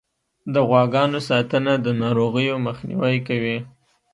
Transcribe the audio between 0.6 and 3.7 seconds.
غواګانو ساتنه د ناروغیو مخنیوی کوي.